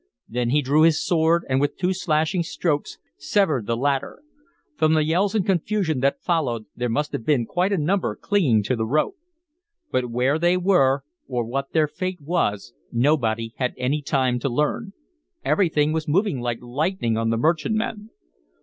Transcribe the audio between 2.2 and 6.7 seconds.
strokes severed the ladder. From the yells and confusion that followed